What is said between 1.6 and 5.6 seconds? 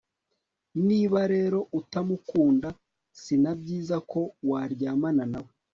utamukunda si na byiza ko waryamana na we